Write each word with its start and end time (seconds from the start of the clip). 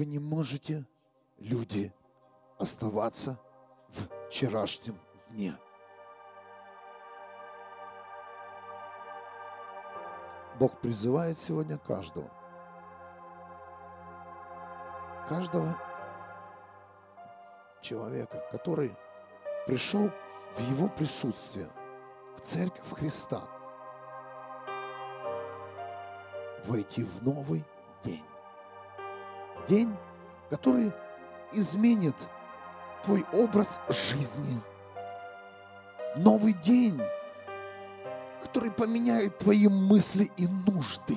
Вы 0.00 0.06
не 0.06 0.18
можете, 0.18 0.86
люди, 1.36 1.92
оставаться 2.58 3.38
в 3.90 4.28
вчерашнем 4.28 4.98
дне. 5.28 5.54
Бог 10.58 10.80
призывает 10.80 11.36
сегодня 11.36 11.76
каждого. 11.76 12.30
Каждого 15.28 15.76
человека, 17.82 18.42
который 18.50 18.96
пришел 19.66 20.10
в 20.54 20.60
Его 20.60 20.88
присутствие, 20.88 21.68
в 22.38 22.40
Церковь 22.40 22.90
Христа, 22.94 23.42
войти 26.64 27.04
в 27.04 27.22
новый 27.22 27.66
день. 28.02 28.29
День, 29.70 29.96
который 30.50 30.92
изменит 31.52 32.16
твой 33.04 33.24
образ 33.32 33.78
жизни. 33.88 34.60
Новый 36.16 36.54
день, 36.54 37.00
который 38.42 38.72
поменяет 38.72 39.38
твои 39.38 39.68
мысли 39.68 40.28
и 40.36 40.48
нужды. 40.48 41.16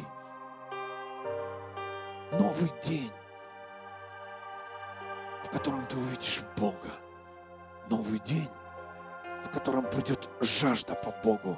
Новый 2.33 2.71
день, 2.83 3.11
в 5.45 5.49
котором 5.49 5.87
ты 5.87 5.97
увидишь 5.97 6.43
Бога. 6.55 6.91
Новый 7.89 8.19
день, 8.19 8.49
в 9.43 9.49
котором 9.49 9.89
придет 9.89 10.29
жажда 10.41 10.93
по 10.93 11.09
Богу. 11.23 11.57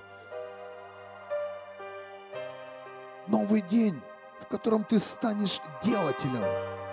Новый 3.28 3.60
день, 3.60 4.02
в 4.40 4.48
котором 4.48 4.86
ты 4.86 4.98
станешь 4.98 5.60
делателем, 5.84 6.85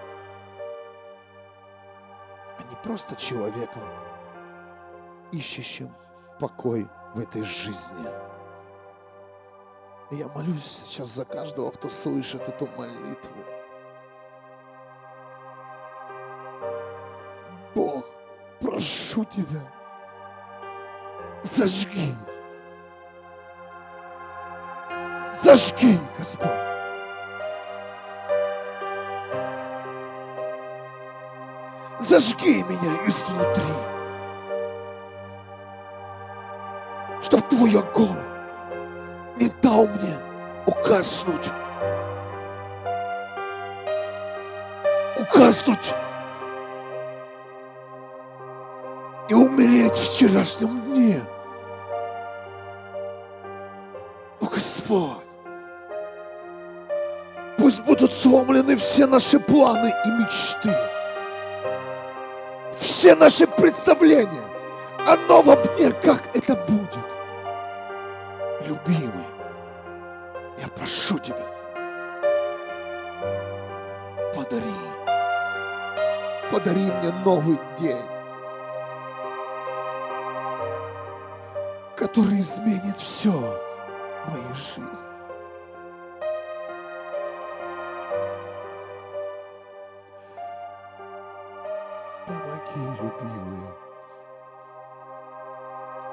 просто 2.82 3.16
человеком, 3.16 3.82
ищущим 5.32 5.94
покой 6.40 6.88
в 7.14 7.20
этой 7.20 7.42
жизни. 7.42 8.06
Я 10.10 10.28
молюсь 10.28 10.64
сейчас 10.64 11.08
за 11.08 11.24
каждого, 11.24 11.70
кто 11.70 11.88
слышит 11.88 12.46
эту 12.48 12.66
молитву. 12.76 13.36
Бог, 17.74 18.04
прошу 18.60 19.24
Тебя, 19.24 19.66
зажги. 21.42 22.14
Зажги, 25.42 25.98
Господь. 26.18 26.71
Зажги 32.12 32.62
меня 32.64 33.06
изнутри. 33.06 33.62
Чтоб 37.22 37.40
Твой 37.48 37.70
огонь 37.70 38.22
не 39.40 39.48
дал 39.62 39.86
мне 39.86 40.18
угаснуть. 40.66 41.48
Угаснуть 45.16 45.94
и 49.30 49.32
умереть 49.32 49.96
в 49.96 50.12
вчерашнем 50.12 50.92
дне. 50.92 51.22
О, 54.38 54.44
Господь, 54.44 55.16
пусть 57.56 57.82
будут 57.86 58.12
сломлены 58.12 58.76
все 58.76 59.06
наши 59.06 59.40
планы 59.40 59.94
и 60.04 60.08
мечты, 60.10 60.76
все 63.02 63.16
наши 63.16 63.48
представления 63.48 64.44
о 65.08 65.16
новом 65.16 65.60
дне, 65.74 65.90
как 65.90 66.22
это 66.36 66.54
будет. 66.54 67.04
Любимый, 68.64 69.26
я 70.60 70.68
прошу 70.68 71.18
Тебя, 71.18 71.44
подари, 74.32 74.62
подари 76.52 76.92
мне 76.92 77.12
новый 77.24 77.58
день. 77.80 77.96
который 81.96 82.38
изменит 82.40 82.96
все 82.98 83.30
в 83.30 84.30
моей 84.30 84.54
жизни. 84.54 85.21
Любимые, 93.22 93.72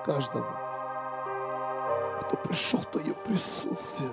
каждому, 0.06 0.46
кто 2.22 2.38
пришел 2.38 2.80
в 2.80 2.86
Твое 2.86 3.16
присутствие. 3.16 4.12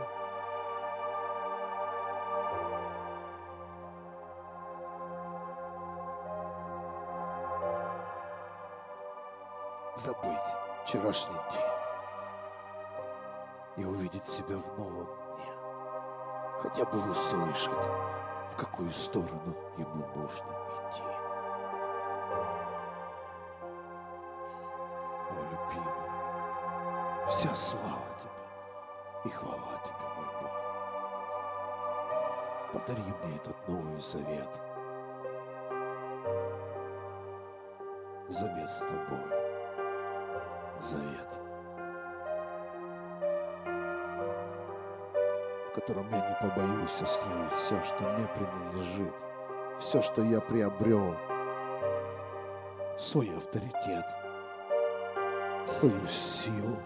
Забыть 9.94 10.38
вчерашний 10.84 11.34
день 11.52 11.60
и 13.76 13.84
увидеть 13.84 14.24
себя 14.24 14.56
в 14.56 14.78
новом 14.78 15.04
дне. 15.04 15.52
Хотя 16.62 16.86
бы 16.86 17.10
услышать, 17.10 17.70
в 18.52 18.56
какую 18.56 18.90
сторону 18.92 19.54
ему 19.76 20.06
нужно 20.14 20.46
идти. 20.88 21.02
Слава 27.56 28.04
тебе 28.20 28.30
и 29.24 29.28
хвала 29.30 29.80
тебе, 29.82 30.06
мой 30.16 30.26
Бог. 30.42 30.52
Подари 32.72 33.02
мне 33.02 33.36
этот 33.36 33.68
новый 33.68 34.00
завет. 34.00 34.48
Завет 38.28 38.70
с 38.70 38.80
тобой. 38.80 39.30
Завет. 40.78 41.38
в 45.70 45.78
котором 45.78 46.08
я 46.08 46.26
не 46.26 46.48
побоюсь 46.48 47.02
оставить 47.02 47.52
все, 47.52 47.82
что 47.84 48.02
мне 48.02 48.26
принадлежит, 48.34 49.14
все, 49.78 50.00
что 50.00 50.22
я 50.22 50.40
приобрел, 50.40 51.14
свой 52.96 53.30
авторитет, 53.36 54.06
свою 55.66 56.06
силу, 56.06 56.78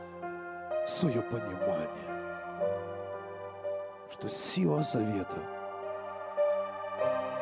свое 0.90 1.22
понимание, 1.22 1.88
что 4.10 4.28
сила 4.28 4.82
завета, 4.82 5.38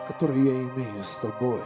которую 0.06 0.44
я 0.44 0.62
имею 0.62 1.02
с 1.02 1.18
тобой, 1.18 1.62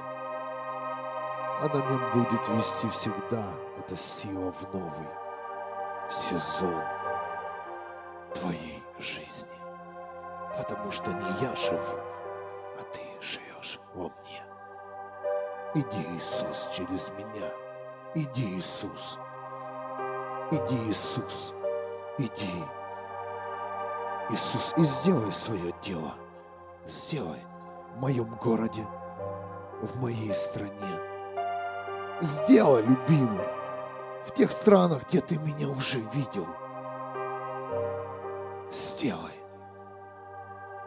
она 1.61 1.75
меня 1.75 2.11
будет 2.15 2.49
вести 2.49 2.89
всегда, 2.89 3.45
эта 3.79 3.97
сила 3.97 4.53
в 4.53 4.75
новый 4.75 5.09
сезон 6.11 6.83
твоей 8.35 8.83
жизни 8.99 9.53
потому 10.57 10.91
что 10.91 11.11
не 11.13 11.31
я 11.41 11.55
живу, 11.57 11.99
а 12.79 12.83
ты 12.93 13.01
живешь 13.21 13.79
во 13.95 14.05
мне. 14.05 14.45
Иди, 15.75 16.07
Иисус, 16.17 16.71
через 16.77 17.11
меня. 17.11 17.49
Иди, 18.15 18.59
Иисус. 18.59 19.19
Иди, 20.51 20.77
Иисус. 20.89 21.55
Иди. 22.19 22.65
Иисус, 24.31 24.75
и 24.77 24.85
сделай 24.85 25.33
свое 25.33 25.75
дело. 25.83 26.15
Сделай 26.87 27.41
в 27.95 28.01
моем 28.01 28.35
городе, 28.37 28.87
в 29.81 30.01
моей 30.01 30.35
стране. 30.35 31.01
Сделай, 32.21 32.83
любимый, 32.83 33.47
в 34.27 34.33
тех 34.33 34.51
странах, 34.51 35.07
где 35.09 35.21
ты 35.21 35.39
меня 35.39 35.69
уже 35.69 35.99
видел. 36.15 36.47
Сделай 38.71 39.33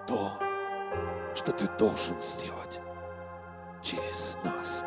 то, 0.07 0.31
что 1.35 1.51
ты 1.51 1.67
должен 1.77 2.19
сделать 2.19 2.79
через 3.81 4.37
нас. 4.43 4.83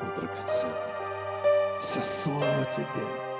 О, 0.00 0.04
драгоценный, 0.16 1.80
вся 1.80 2.02
слава 2.02 2.64
тебе. 2.76 3.33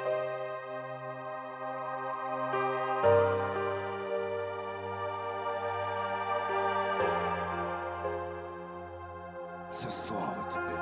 Вся 9.87 9.91
слава 9.91 10.51
тебе. 10.51 10.79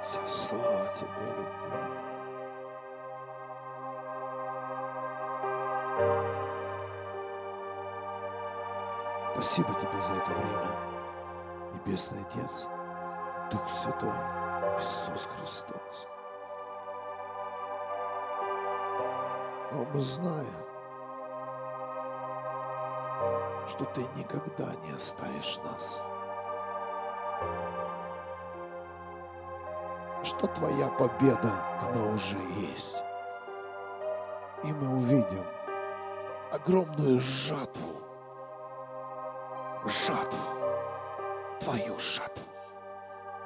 Вся 0.00 0.28
слава 0.28 0.86
тебе, 0.94 1.08
любимый. 1.26 1.98
Спасибо 9.32 9.74
Тебе 9.74 10.00
за 10.00 10.12
это 10.14 10.30
время, 10.30 10.76
Небесный 11.74 12.20
Отец, 12.22 12.68
Дух 13.50 13.68
Святой, 13.68 14.14
Иисус 14.78 15.28
Христос. 15.36 16.06
Но 19.72 19.84
мы 19.92 20.00
знаем, 20.00 20.54
что 23.68 23.84
Ты 23.86 24.06
никогда 24.16 24.66
не 24.84 24.92
оставишь 24.92 25.58
нас. 25.64 26.02
Что 30.22 30.46
Твоя 30.46 30.88
победа, 30.88 31.52
она 31.82 32.04
уже 32.14 32.38
есть. 32.56 33.02
И 34.62 34.72
мы 34.72 34.96
увидим 34.96 35.44
огромную 36.50 37.20
жатву, 37.20 38.00
жатву, 39.84 40.38
Твою 41.60 41.98
жатву. 41.98 42.44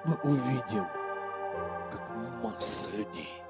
Мы 0.04 0.14
увидим, 0.22 0.86
как 1.90 2.08
масса 2.42 2.90
людей, 2.90 3.42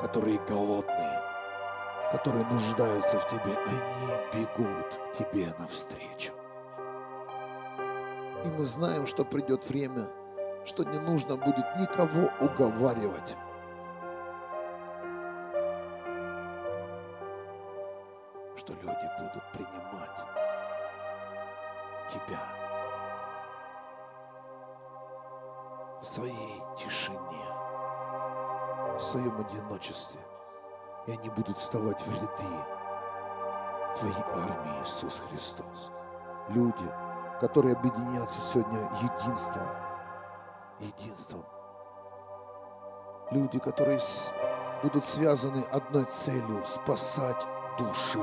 которые 0.00 0.38
голодные, 0.40 1.19
которые 2.10 2.44
нуждаются 2.46 3.18
в 3.18 3.28
Тебе, 3.28 3.56
они 3.66 4.44
бегут 4.44 4.94
к 4.94 5.18
Тебе 5.18 5.46
навстречу. 5.58 6.32
И 8.44 8.48
мы 8.48 8.64
знаем, 8.64 9.06
что 9.06 9.24
придет 9.24 9.68
время, 9.68 10.08
что 10.64 10.84
не 10.84 10.98
нужно 10.98 11.36
будет 11.36 11.76
никого 11.76 12.30
уговаривать. 12.40 13.36
Что 18.56 18.72
люди 18.72 19.10
будут 19.18 19.52
принимать 19.52 20.18
Тебя 22.10 22.40
в 26.00 26.04
своей 26.04 26.62
тишине, 26.76 27.44
в 28.96 29.00
своем 29.00 29.38
одиночестве. 29.38 30.20
И 31.06 31.12
они 31.12 31.30
будут 31.30 31.56
вставать 31.56 32.00
в 32.02 32.14
ряды 32.14 32.64
Твоей 33.96 34.24
армии, 34.34 34.82
Иисус 34.82 35.22
Христос. 35.30 35.90
Люди, 36.48 36.90
которые 37.40 37.74
объединятся 37.74 38.40
сегодня 38.40 38.80
единством, 39.00 39.66
единством. 40.78 41.44
Люди, 43.30 43.58
которые 43.58 43.98
будут 44.82 45.06
связаны 45.06 45.64
одной 45.72 46.04
целью– 46.04 46.64
спасать 46.66 47.46
души, 47.78 48.20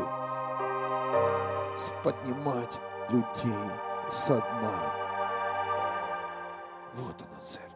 поднимать 2.03 2.79
людей 3.09 3.71
со 4.09 4.35
дна. 4.35 4.93
Вот 6.93 7.15
она 7.21 7.41
церковь. 7.41 7.71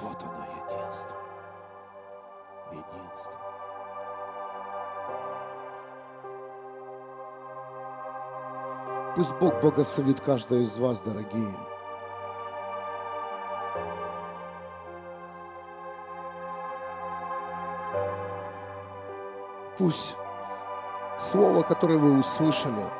Вот 0.00 0.22
оно 0.22 0.44
единство. 0.44 1.25
Единство. 2.70 3.34
Пусть 9.16 9.34
Бог 9.36 9.60
благословит 9.60 10.20
каждого 10.20 10.60
из 10.60 10.78
вас, 10.78 11.00
дорогие. 11.00 11.54
Пусть 19.78 20.16
слово, 21.18 21.62
которое 21.62 21.98
вы 21.98 22.18
услышали, 22.18 22.90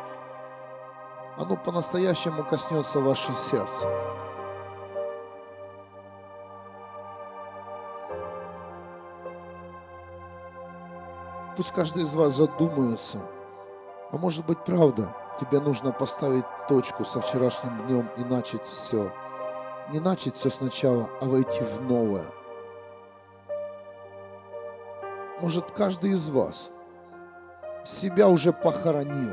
оно 1.36 1.56
по-настоящему 1.56 2.44
коснется 2.44 3.00
ваше 3.00 3.34
сердце. 3.34 3.86
Пусть 11.56 11.72
каждый 11.72 12.02
из 12.02 12.14
вас 12.14 12.34
задумается, 12.34 13.18
а 14.12 14.18
может 14.18 14.44
быть 14.44 14.62
правда, 14.62 15.16
тебе 15.40 15.58
нужно 15.58 15.90
поставить 15.90 16.44
точку 16.68 17.06
со 17.06 17.22
вчерашним 17.22 17.86
днем 17.86 18.10
и 18.18 18.24
начать 18.24 18.66
все. 18.66 19.10
Не 19.90 19.98
начать 19.98 20.34
все 20.34 20.50
сначала, 20.50 21.08
а 21.22 21.24
войти 21.24 21.60
в 21.60 21.80
новое. 21.82 22.26
Может, 25.40 25.70
каждый 25.70 26.10
из 26.10 26.28
вас 26.28 26.70
себя 27.84 28.28
уже 28.28 28.52
похоронил. 28.52 29.32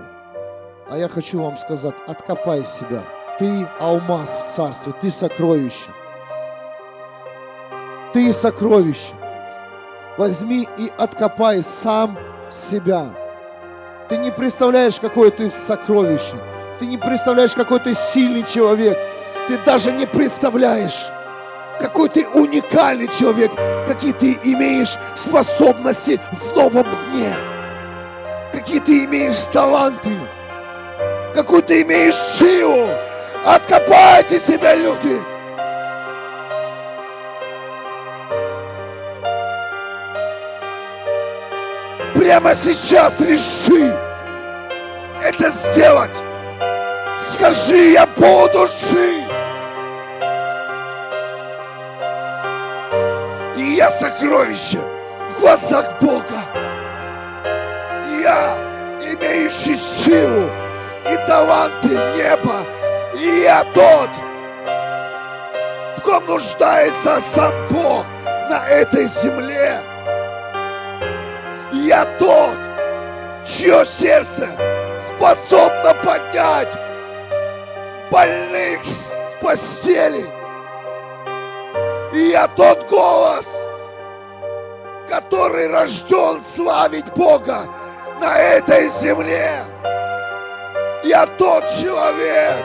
А 0.90 0.98
я 0.98 1.10
хочу 1.10 1.42
вам 1.42 1.58
сказать, 1.58 1.96
откопай 2.08 2.66
себя. 2.66 3.04
Ты 3.38 3.68
алмаз 3.82 4.38
в 4.38 4.56
царстве, 4.56 4.94
ты 4.94 5.10
сокровище. 5.10 5.92
Ты 8.14 8.32
сокровище. 8.32 9.14
Возьми 10.18 10.68
и 10.78 10.92
откопай 10.98 11.64
сам 11.64 12.20
себя. 12.52 13.08
Ты 14.10 14.18
не 14.18 14.32
представляешь, 14.32 15.00
какое 15.00 15.32
ты 15.32 15.50
сокровище. 15.50 16.36
Ты 16.80 16.86
не 16.86 16.98
представляешь, 16.98 17.54
какой 17.56 17.80
ты 17.80 17.94
сильный 17.96 18.44
человек. 18.44 18.98
Ты 19.48 19.58
даже 19.58 19.92
не 19.92 20.06
представляешь, 20.06 21.08
какой 21.80 22.10
ты 22.10 22.28
уникальный 22.28 23.08
человек, 23.08 23.52
какие 23.88 24.14
ты 24.14 24.40
имеешь 24.44 24.98
способности 25.16 26.20
в 26.32 26.56
новом 26.56 26.86
дне, 27.12 27.36
какие 28.54 28.80
ты 28.80 29.06
имеешь 29.06 29.42
таланты, 29.52 30.12
какую 31.34 31.64
ты 31.64 31.82
имеешь 31.82 32.16
силу. 32.16 32.88
Откопайте 33.46 34.40
себя, 34.40 34.76
люди. 34.76 35.33
Прямо 42.24 42.56
сейчас 42.56 43.20
реши 43.20 43.94
это 45.22 45.50
сделать. 45.50 46.16
Скажи, 47.20 47.92
я 47.92 48.06
буду 48.06 48.66
жить. 48.66 49.28
И 53.58 53.76
я 53.76 53.92
сокровище 53.92 54.80
в 55.30 55.42
глазах 55.42 56.00
Бога. 56.00 56.40
Я, 58.22 58.56
имеющий 59.02 59.76
силу 59.76 60.50
и 61.12 61.28
таланты 61.28 61.90
неба, 61.90 62.66
и 63.16 63.42
я 63.42 63.66
тот, 63.74 64.10
в 65.98 66.02
ком 66.02 66.26
нуждается 66.26 67.20
сам 67.20 67.52
Бог 67.70 68.06
на 68.50 68.66
этой 68.70 69.08
земле. 69.08 69.93
Я 71.86 72.06
тот, 72.18 72.58
чье 73.46 73.84
сердце 73.84 74.48
способно 75.06 75.94
поднять 75.96 76.74
больных 78.10 78.86
с 78.86 79.18
постели. 79.42 80.24
И 82.14 82.30
я 82.30 82.48
тот 82.48 82.90
голос, 82.90 83.68
который 85.10 85.68
рожден 85.68 86.42
славить 86.42 87.12
Бога 87.18 87.66
на 88.22 88.38
этой 88.38 88.88
земле. 88.88 89.52
Я 91.04 91.26
тот 91.26 91.68
человек, 91.68 92.64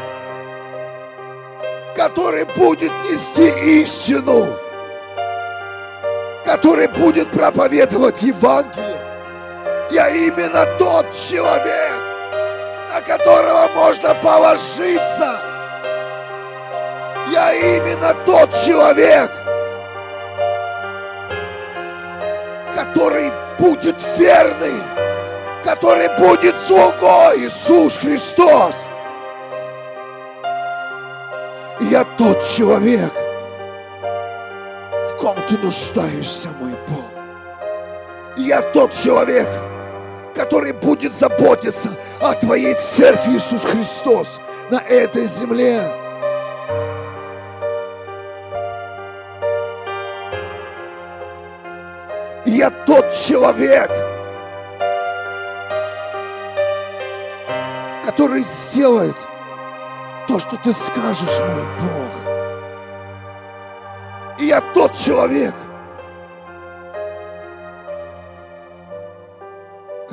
который 1.96 2.44
будет 2.44 2.92
нести 3.10 3.48
истину, 3.82 4.46
который 6.44 6.86
будет 6.86 7.32
проповедовать 7.32 8.22
Евангелие. 8.22 9.07
Я 9.90 10.10
именно 10.10 10.66
тот 10.78 11.06
человек, 11.14 11.92
на 12.92 13.00
которого 13.00 13.68
можно 13.68 14.14
положиться. 14.16 15.40
Я 17.30 17.54
именно 17.54 18.14
тот 18.26 18.50
человек, 18.66 19.30
который 22.74 23.32
будет 23.58 23.96
верный, 24.18 24.82
который 25.64 26.08
будет 26.18 26.54
слугой 26.66 27.46
Иисус 27.46 27.96
Христос. 27.96 28.74
Я 31.80 32.04
тот 32.18 32.42
человек, 32.42 33.12
в 34.02 35.16
ком 35.18 35.36
ты 35.48 35.56
нуждаешься, 35.56 36.50
мой 36.60 36.74
Бог. 36.88 37.04
Я 38.36 38.60
тот 38.60 38.92
человек, 38.92 39.48
который 40.38 40.72
будет 40.72 41.14
заботиться 41.14 41.90
о 42.20 42.32
Твоей 42.34 42.74
церкви, 42.74 43.32
Иисус 43.32 43.62
Христос, 43.64 44.40
на 44.70 44.78
этой 44.78 45.26
земле. 45.26 45.82
я 52.46 52.70
тот 52.70 53.10
человек, 53.12 53.90
который 58.04 58.42
сделает 58.42 59.14
то, 60.26 60.38
что 60.40 60.56
ты 60.56 60.72
скажешь, 60.72 61.38
мой 61.40 61.64
Бог. 61.80 62.12
И 64.40 64.46
я 64.46 64.60
тот 64.72 64.94
человек, 64.94 65.54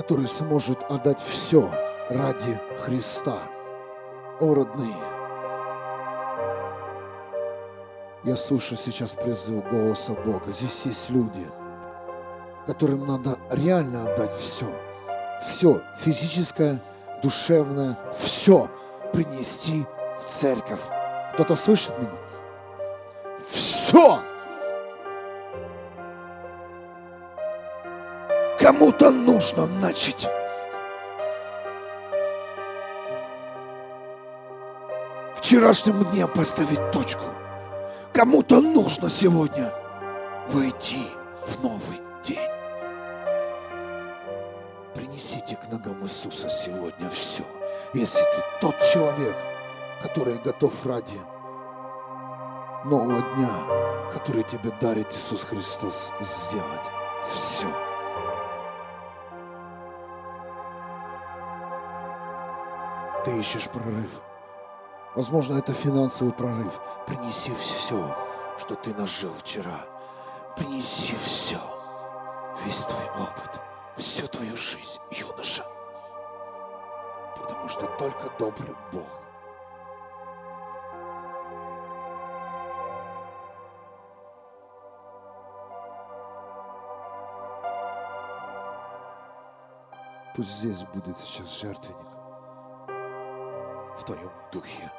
который 0.06 0.28
сможет 0.28 0.84
отдать 0.92 1.20
все 1.20 1.68
ради 2.12 2.62
Христа. 2.84 3.40
О, 4.40 4.54
родные, 4.54 4.94
я 8.24 8.38
слышу 8.38 8.76
сейчас 8.76 9.16
призыв 9.16 9.68
голоса 9.68 10.14
Бога. 10.14 10.52
Здесь 10.52 10.86
есть 10.86 11.10
люди, 11.10 11.50
которым 12.68 13.08
надо 13.08 13.40
реально 13.50 14.04
отдать 14.04 14.34
все. 14.34 14.68
Все, 15.48 15.82
физическое, 15.98 16.80
душевное, 17.24 17.98
все 18.20 18.70
принести 19.12 19.88
в 20.24 20.30
церковь. 20.30 20.82
Кто-то 21.34 21.56
слышит 21.56 21.98
меня? 21.98 22.12
Все! 23.50 24.20
Кому-то 28.65 29.12
нужно 29.12 29.67
начать. 29.67 30.27
Вчерашнем 35.36 36.03
дне 36.05 36.25
поставить 36.25 36.91
точку. 36.91 37.25
Кому-то 38.12 38.62
нужно 38.62 39.07
сегодня 39.07 39.72
войти 40.48 41.05
в 41.45 41.62
новый 41.62 42.01
день. 42.24 42.50
Принесите 44.95 45.57
к 45.57 45.72
ногам 45.72 46.03
Иисуса 46.03 46.50
сегодня 46.50 47.07
все. 47.12 47.43
Если 47.93 48.22
ты 48.22 48.43
тот 48.62 48.79
человек, 48.81 49.36
который 50.01 50.39
готов 50.39 50.74
ради 50.88 51.22
нового 52.84 53.22
дня, 53.36 54.12
который 54.12 54.41
тебе 54.41 54.72
дарит 54.81 55.13
Иисус 55.13 55.43
Христос, 55.43 56.12
сделать 56.19 56.81
все. 57.31 57.67
Ты 63.25 63.39
ищешь 63.39 63.67
прорыв. 63.70 64.22
Возможно, 65.15 65.58
это 65.58 65.74
финансовый 65.74 66.32
прорыв. 66.32 66.79
Принеси 67.08 67.55
все, 67.55 68.15
что 68.60 68.75
ты 68.75 68.94
нажил 68.94 69.34
вчера. 69.34 69.79
Принеси 70.55 71.15
все. 71.25 71.58
Весь 72.63 72.86
твой 72.86 73.10
опыт, 73.10 73.60
всю 73.98 74.27
твою 74.27 74.55
жизнь, 74.55 75.00
юноша. 75.10 75.65
Потому 77.36 77.67
что 77.67 77.88
только 77.98 78.29
добрый 78.38 78.75
Бог 78.94 79.08
Пусть 90.36 90.58
здесь 90.58 90.84
будет 90.84 91.17
сейчас 91.17 91.60
жертвенник 91.62 92.14
в 93.98 94.04
твоем 94.04 94.32
духе. 94.52 94.92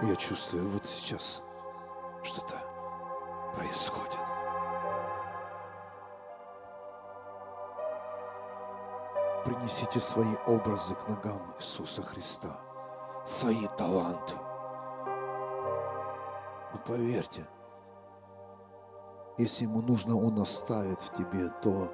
Я 0.00 0.14
чувствую 0.16 0.68
вот 0.68 0.86
сейчас 0.86 1.42
что-то 2.22 2.54
происходит. 3.54 4.18
Принесите 9.44 9.98
свои 9.98 10.36
образы 10.46 10.94
к 10.94 11.08
ногам 11.08 11.54
Иисуса 11.58 12.02
Христа, 12.02 12.60
свои 13.24 13.66
таланты. 13.76 14.34
Но 16.72 16.78
поверьте, 16.86 17.46
если 19.38 19.64
ему 19.64 19.82
нужно, 19.82 20.16
он 20.16 20.38
оставит 20.38 21.00
в 21.00 21.12
тебе 21.12 21.48
то, 21.62 21.90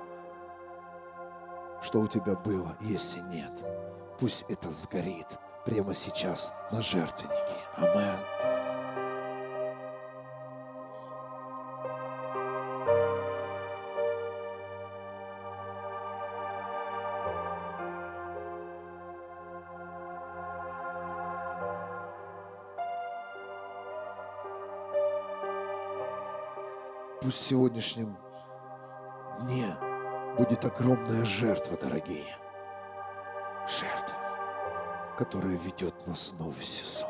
что 1.85 2.01
у 2.01 2.09
тебя 2.09 2.35
было, 2.35 2.77
если 2.81 3.21
нет. 3.21 3.53
Пусть 4.19 4.47
это 4.49 4.73
сгорит 4.73 5.39
прямо 5.67 5.95
сейчас 5.95 6.53
на 6.73 6.81
жертвеннике. 6.81 7.37
Амен. 7.77 8.19
Пусть 27.21 27.39
в 27.39 27.41
сегодняшнем 27.41 28.17
дне 29.41 29.75
будет 30.37 30.65
огромная 30.65 31.25
жертва, 31.25 31.77
дорогие. 31.77 32.35
Жертва, 33.69 34.17
которая 35.17 35.55
ведет 35.55 35.95
нас 36.07 36.33
в 36.33 36.41
новый 36.41 36.65
сезон. 36.65 37.09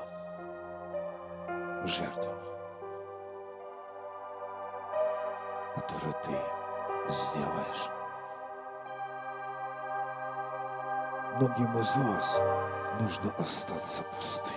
Жертва, 1.86 2.34
которую 5.74 6.14
ты 6.22 7.10
сделаешь. 7.10 7.90
Многим 11.36 11.78
из 11.78 11.96
вас 11.96 12.40
нужно 13.00 13.32
остаться 13.38 14.02
пустым, 14.16 14.54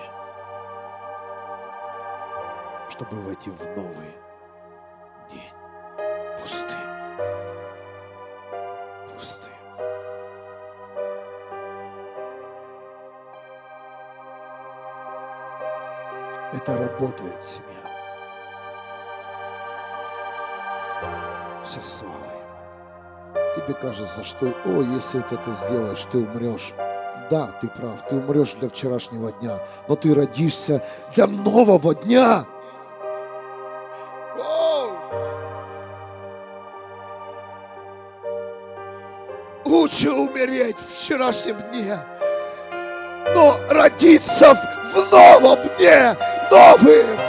чтобы 2.89 3.19
войти 3.21 3.49
в 3.49 3.65
новый 3.75 4.15
день. 5.31 5.56
Это 16.53 16.77
работает, 16.77 17.43
семья. 17.43 17.67
Со 21.63 21.81
славой. 21.81 22.15
Тебе 23.55 23.73
кажется, 23.73 24.23
что, 24.23 24.47
о, 24.65 24.81
если 24.81 25.19
это 25.19 25.35
ты 25.37 25.51
сделаешь, 25.51 26.05
ты 26.11 26.19
умрешь. 26.19 26.73
Да, 27.29 27.47
ты 27.59 27.67
прав, 27.67 28.07
ты 28.07 28.15
умрешь 28.15 28.53
для 28.53 28.69
вчерашнего 28.69 29.33
дня, 29.33 29.59
но 29.89 29.95
ты 29.97 30.13
родишься 30.13 30.81
для 31.13 31.27
нового 31.27 31.93
дня. 31.93 32.45
Лучше 39.65 40.11
умереть 40.11 40.77
в 40.77 40.97
вчерашнем 40.97 41.57
дне, 41.71 41.97
но 43.35 43.57
родиться 43.69 44.53
в 44.53 45.11
новом 45.11 45.59
дне, 45.77 46.15
новым. 46.51 47.19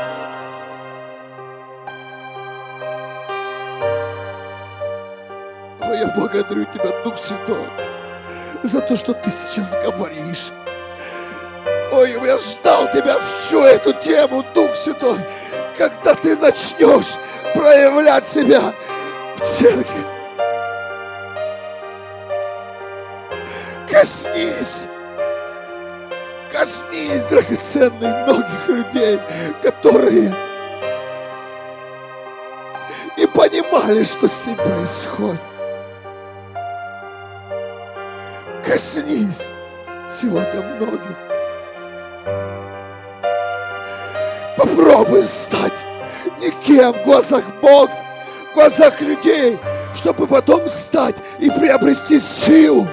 О, 5.81 5.95
я 5.95 6.13
благодарю 6.17 6.65
Тебя, 6.67 6.91
Дух 7.05 7.17
Святой, 7.19 7.67
за 8.63 8.81
то, 8.81 8.97
что 8.97 9.15
Ты 9.15 9.31
сейчас 9.31 9.77
говоришь. 9.85 10.51
Ой, 11.93 12.13
я 12.13 12.39
ждал 12.39 12.91
Тебя 12.91 13.19
всю 13.21 13.63
эту 13.63 13.93
тему, 13.95 14.45
Дух 14.55 14.75
Святой, 14.75 15.19
когда 15.77 16.15
Ты 16.15 16.37
начнешь 16.37 17.17
проявлять 17.55 18.27
себя 18.27 18.75
в 19.37 19.41
церкви. 19.41 20.05
Коснись! 23.91 24.89
Коснись, 26.53 27.27
драгоценных 27.27 28.27
многих 28.27 28.69
людей, 28.69 29.21
которые 29.63 30.35
не 33.17 33.27
понимали, 33.27 34.03
что 34.03 34.29
с 34.29 34.47
ним 34.47 34.57
происходит. 34.57 35.41
Коснись 38.65 39.51
сегодня 40.09 40.63
многих. 40.63 41.17
Попробуй 44.57 45.23
стать 45.23 45.85
никем 46.43 46.93
в 46.93 47.05
глазах 47.05 47.45
Бога, 47.61 47.93
в 48.51 48.55
глазах 48.55 49.01
людей, 49.01 49.59
чтобы 49.95 50.27
потом 50.27 50.69
стать 50.69 51.17
и 51.39 51.51
приобрести 51.51 52.19
силу. 52.19 52.89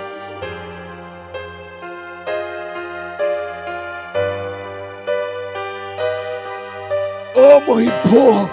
мой 7.67 7.89
Бог. 8.11 8.49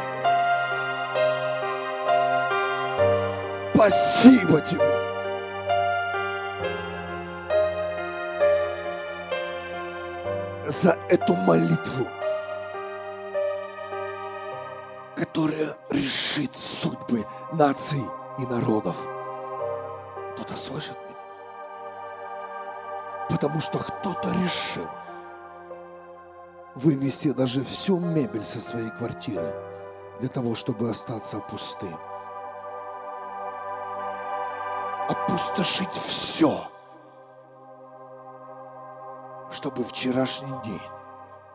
Спасибо 3.75 4.61
тебе. 4.61 5.13
за 10.65 10.97
эту 11.11 11.37
молитву, 11.37 12.07
которая 15.15 15.77
решит 15.91 16.57
судьбы 16.57 17.27
наций 17.53 18.01
и 18.39 18.47
народов. 18.47 18.97
Кто-то 20.33 20.57
слышит 20.57 20.97
меня, 21.05 21.19
потому 23.29 23.61
что 23.61 23.79
кто-то 23.79 24.31
решил– 24.43 24.87
вывести 26.75 27.33
даже 27.33 27.63
всю 27.63 27.99
мебель 27.99 28.45
со 28.45 28.61
своей 28.61 28.91
квартиры 28.91 29.55
для 30.21 30.29
того, 30.29 30.55
чтобы 30.55 30.91
остаться 30.91 31.39
пустым. 31.41 31.97
Опустошить 35.09 35.91
все, 35.91 36.65
чтобы 39.51 39.85
вчерашний 39.85 40.63
день 40.65 40.81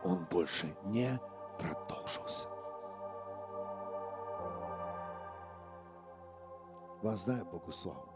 он 0.03 0.25
больше 0.25 0.75
не 0.83 1.19
продолжился. 1.57 2.47
Воздай 7.01 7.43
Богу 7.43 7.71
славу. 7.71 8.06